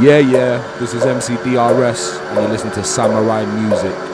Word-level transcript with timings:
Yeah, 0.00 0.18
yeah, 0.18 0.78
this 0.78 0.94
is 0.94 1.02
MCDRS, 1.02 2.20
and 2.30 2.42
you 2.42 2.48
listen 2.48 2.70
to 2.70 2.82
Samurai 2.82 3.44
Music. 3.44 4.13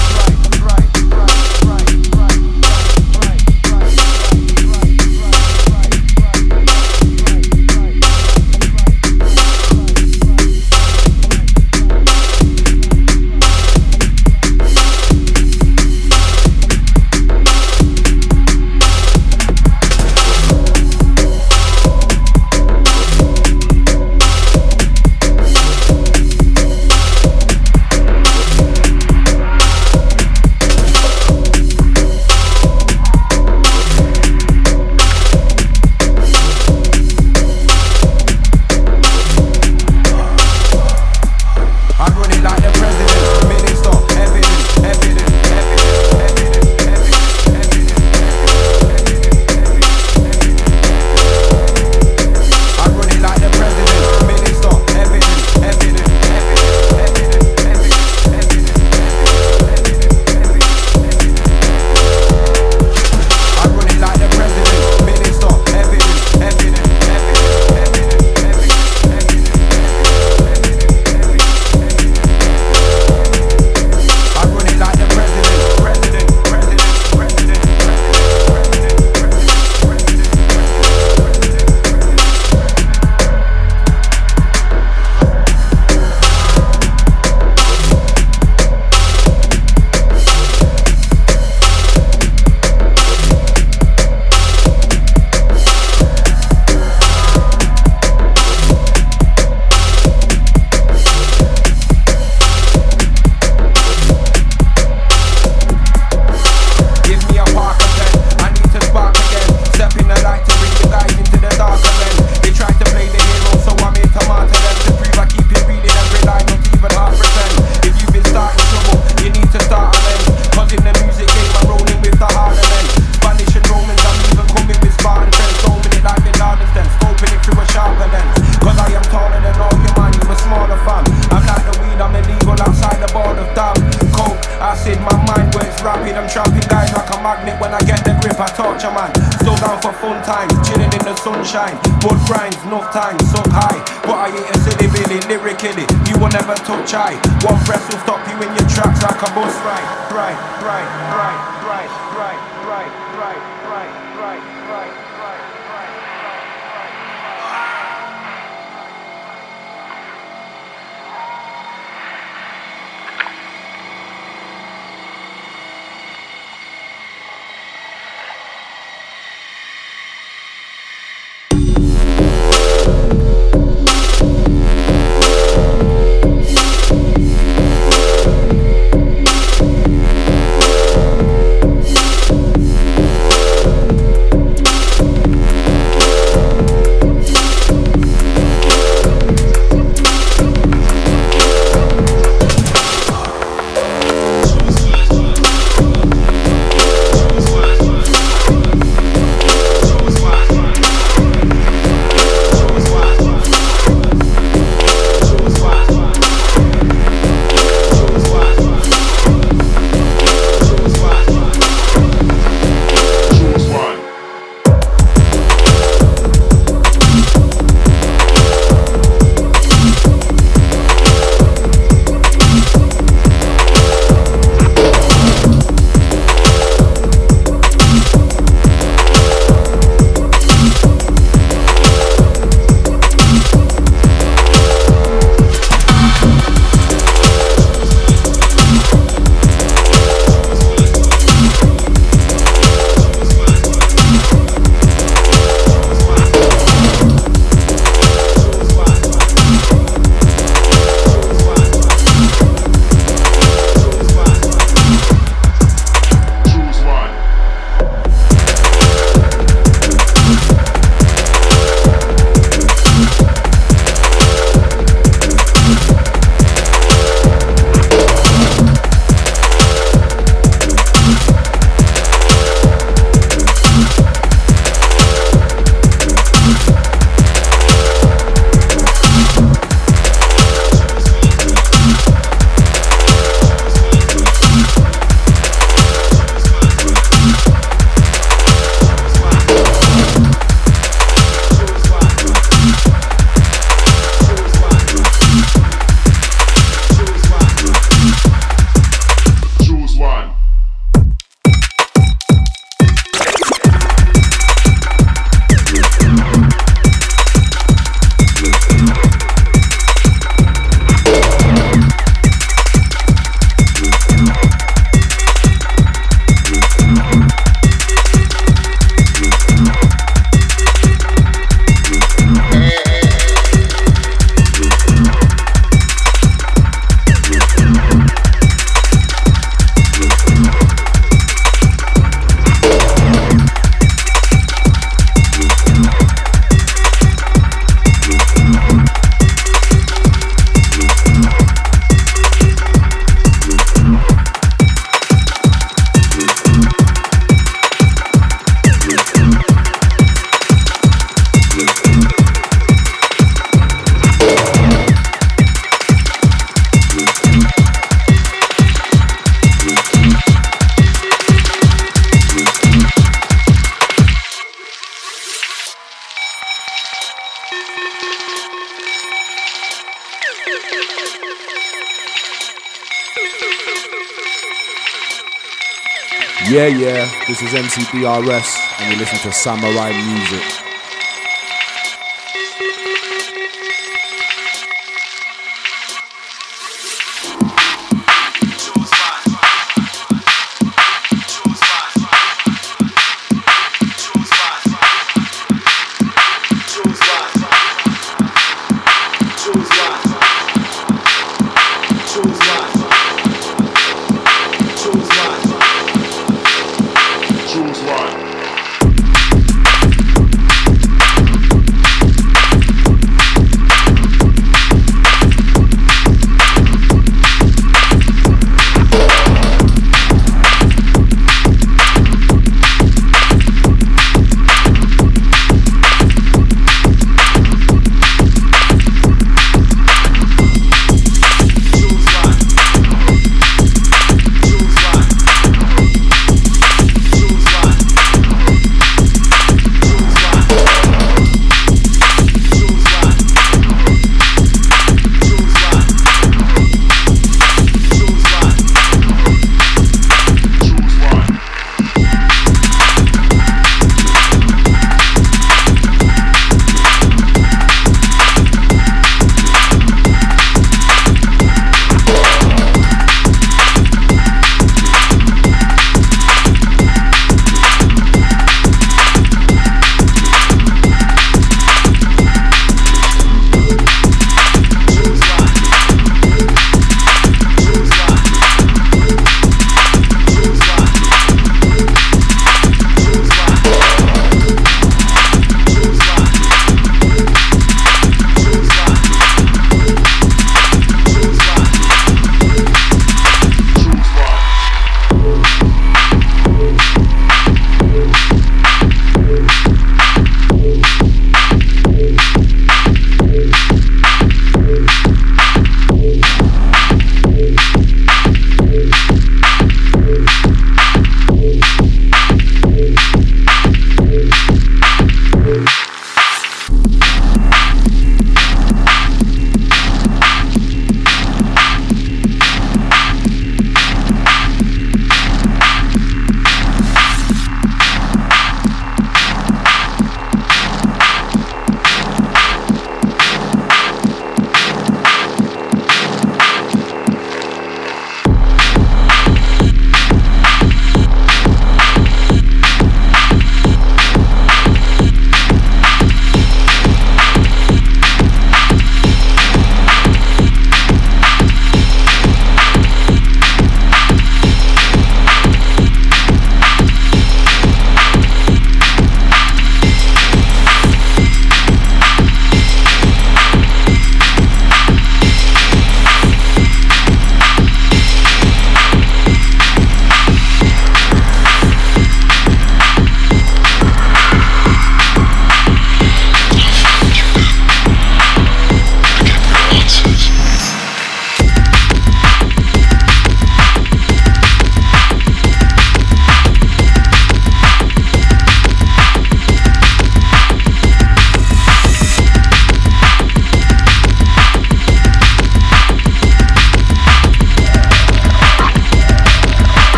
MCDRS, 378.01 378.79
and 378.79 378.93
you 378.93 378.99
listen 378.99 379.19
to 379.19 379.31
Samurai 379.31 379.91
Music. 379.91 380.70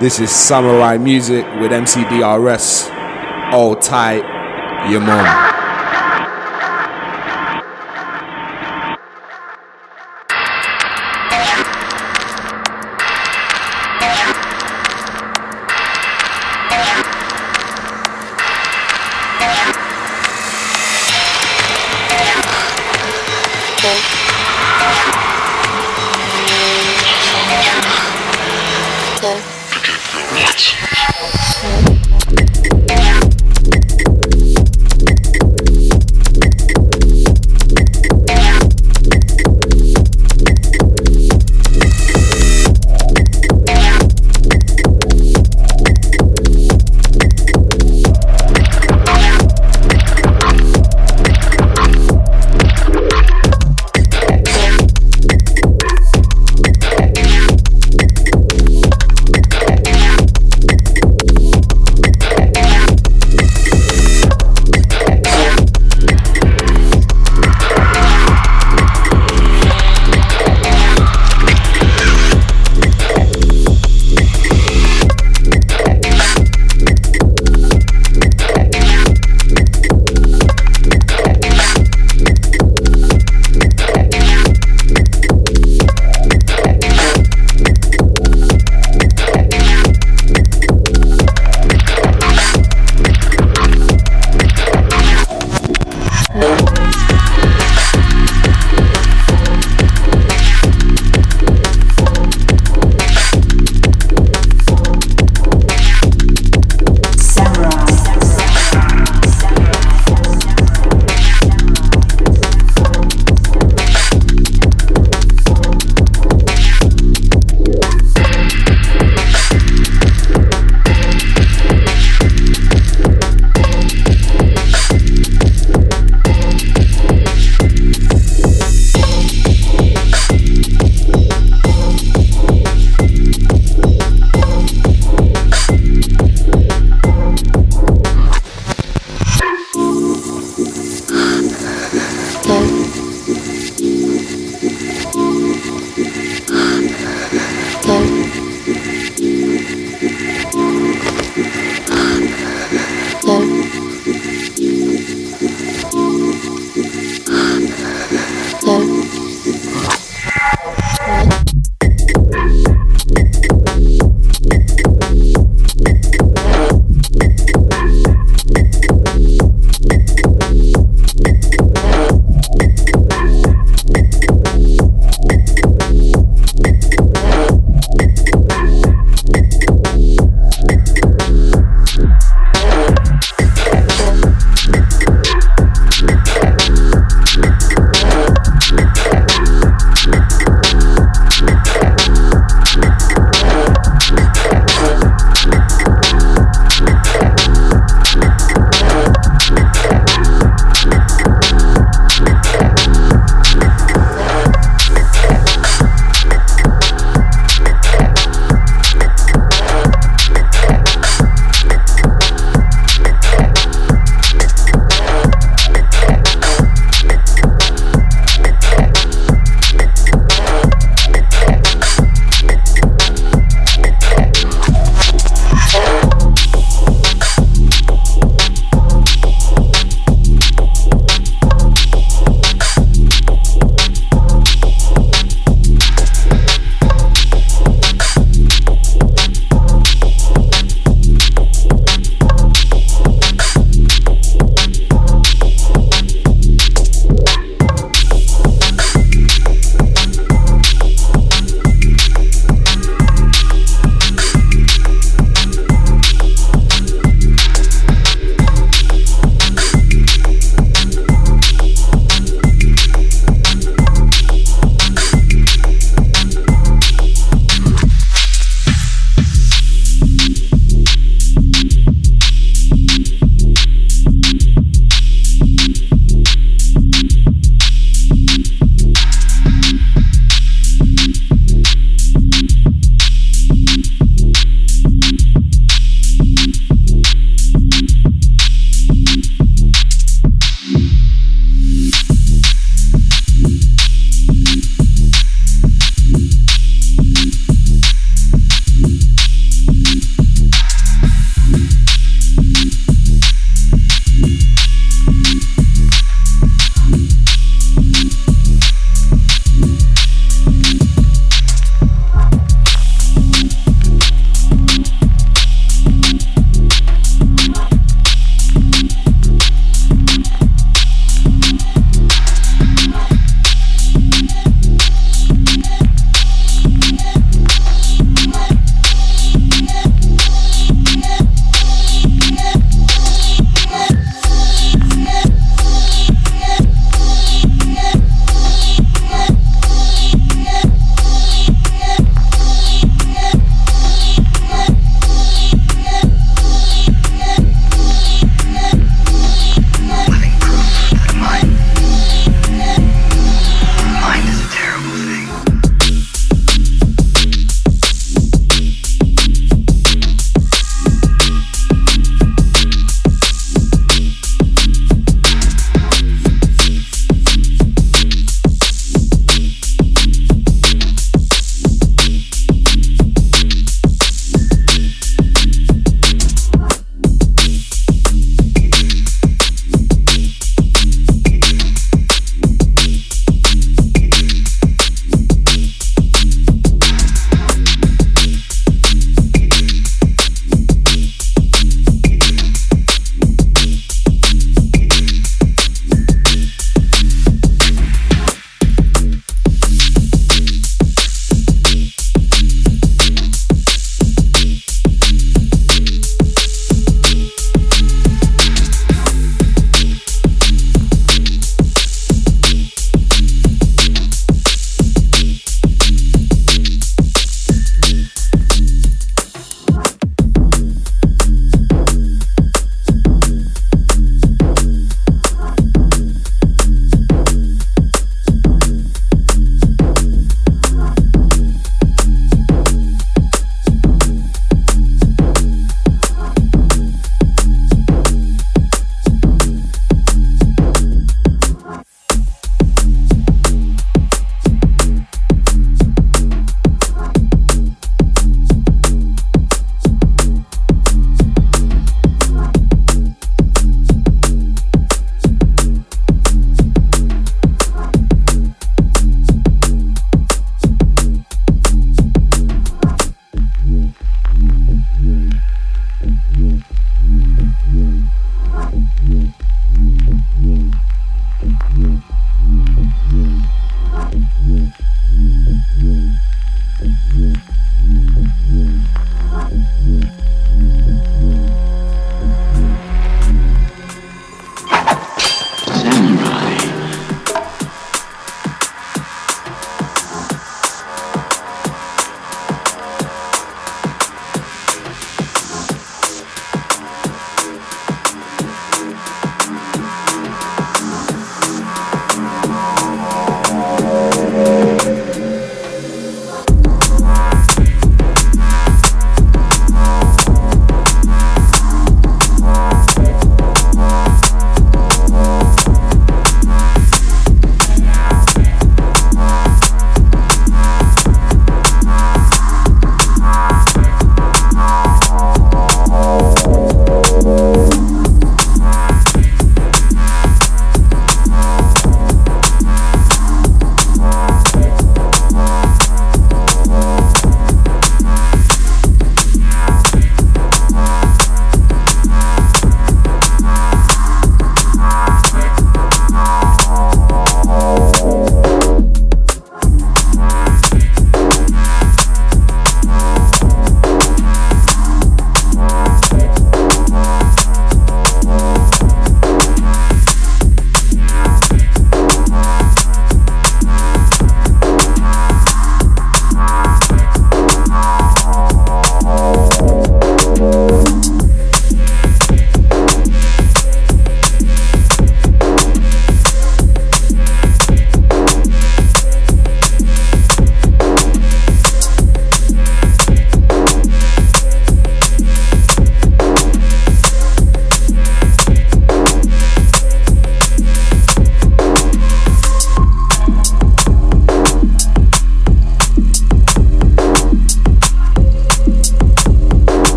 This 0.00 0.18
is 0.18 0.30
Samurai 0.30 0.96
Music 0.96 1.44
with 1.60 1.72
MCDRS. 1.72 2.90
All 3.52 3.76
tight, 3.76 4.22
your 4.90 5.00
mom. 5.02 5.49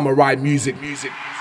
Samurai 0.00 0.34
music, 0.36 0.80
music. 0.80 1.10
Samurai. 1.10 1.39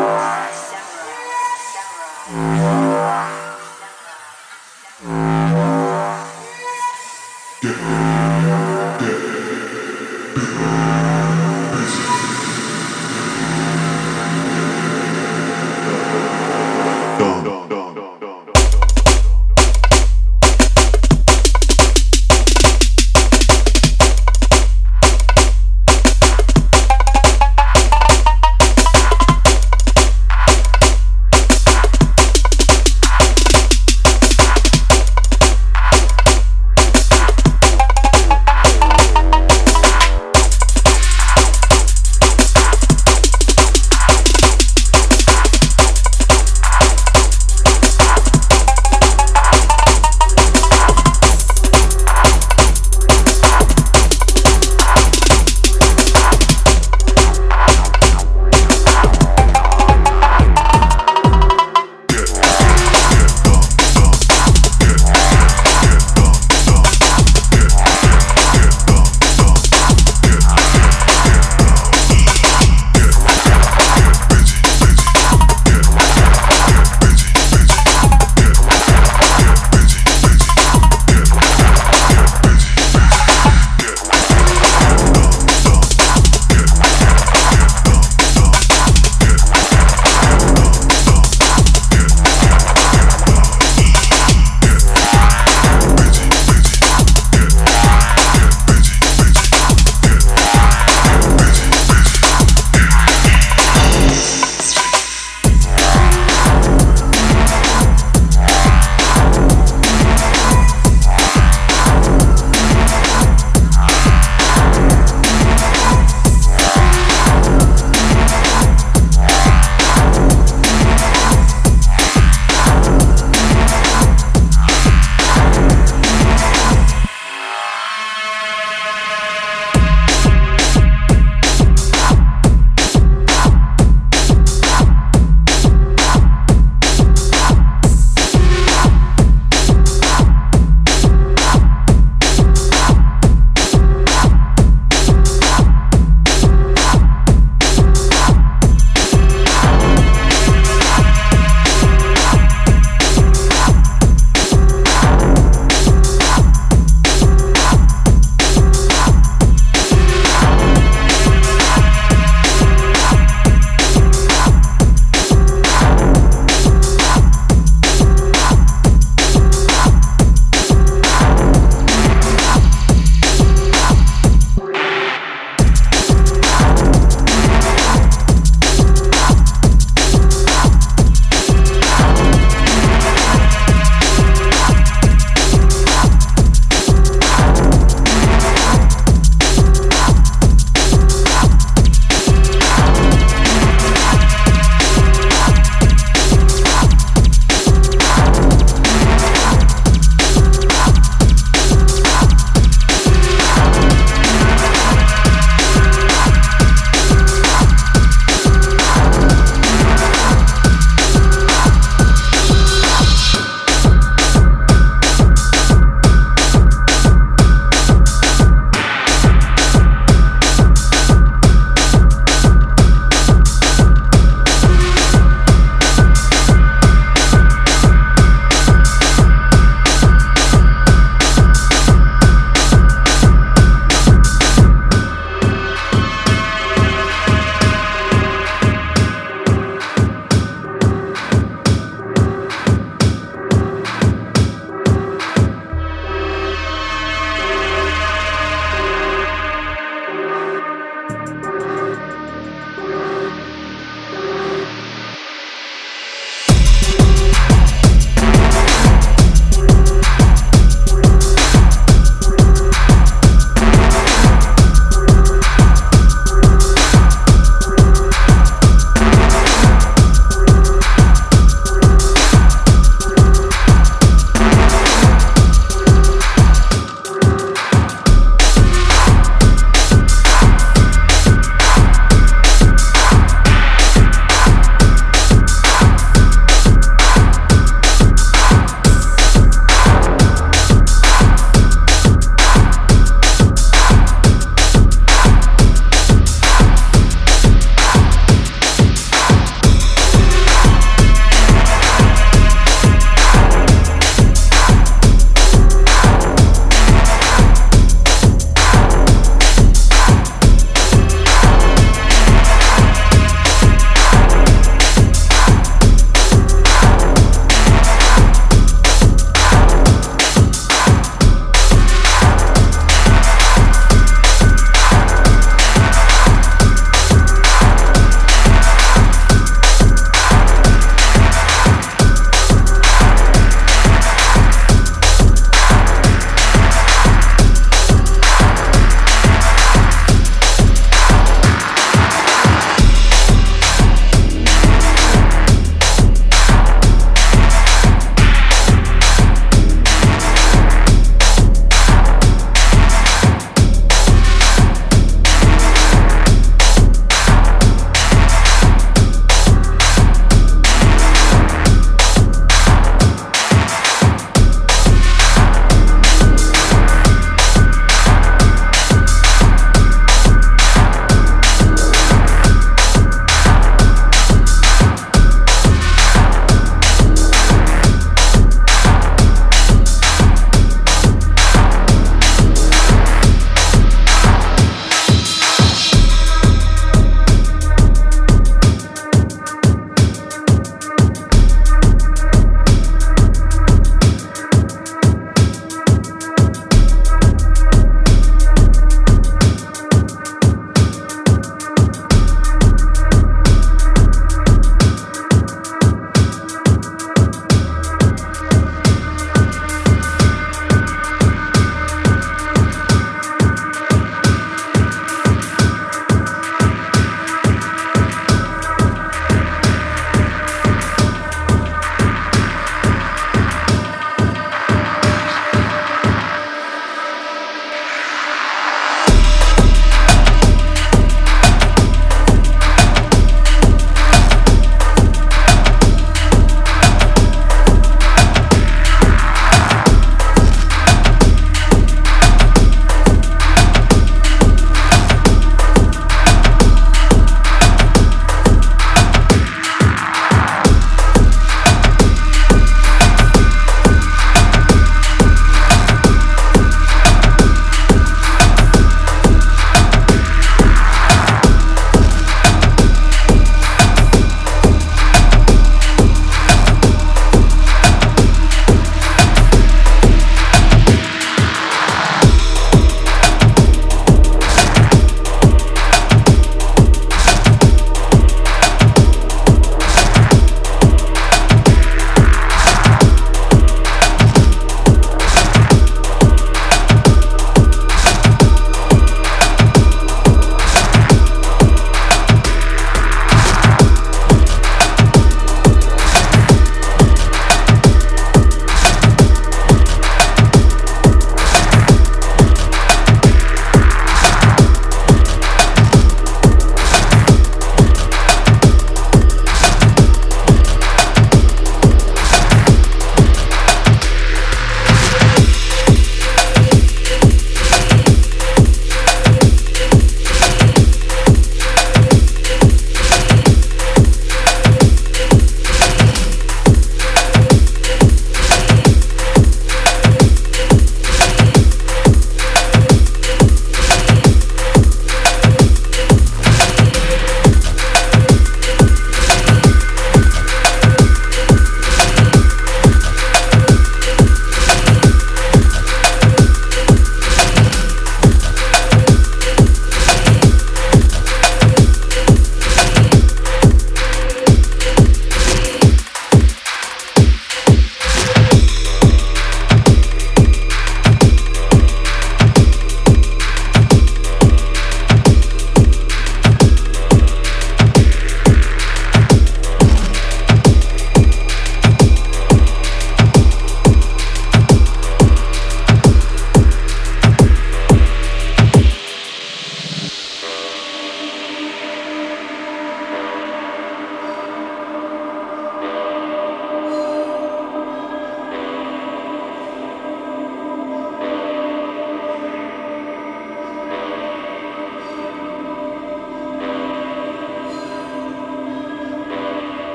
Samurai. 0.00 0.39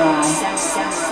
Samurai. 0.00 1.09